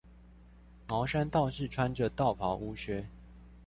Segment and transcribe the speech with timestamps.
[0.87, 3.07] 茅山道士穿著道袍烏靴